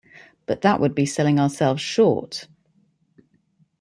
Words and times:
But 0.47 0.61
that 0.61 0.79
would 0.81 0.95
be 0.95 1.05
selling 1.05 1.39
ourselves 1.39 1.79
short. 1.79 2.47